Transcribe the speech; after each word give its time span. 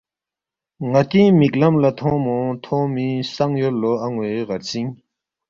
ناتی 0.91 1.23
مک 1.37 1.53
لم 1.61 1.73
لا 1.81 1.89
تھونگمونگ 1.97 2.51
تھونگمی 2.63 3.09
سنگ 3.35 3.53
یود 3.61 3.75
لو 3.81 3.91
اَنوے 4.05 4.31
غرژینگ 4.47 4.91